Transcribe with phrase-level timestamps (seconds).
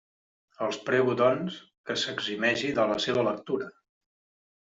[0.67, 1.57] Els prego, doncs,
[1.89, 3.71] que s'eximeixi de la seva lectura.